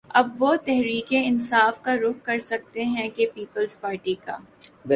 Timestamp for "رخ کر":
1.95-2.37